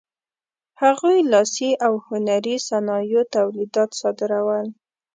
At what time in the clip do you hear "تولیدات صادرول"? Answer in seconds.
3.35-4.67